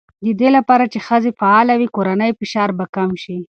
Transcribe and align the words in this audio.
د 0.25 0.27
دې 0.39 0.49
لپاره 0.57 0.83
چې 0.93 0.99
ښځې 1.07 1.31
فعاله 1.39 1.73
وي، 1.79 1.87
کورنی 1.95 2.31
فشار 2.39 2.69
به 2.77 2.85
کم 2.95 3.09
شي. 3.23 3.37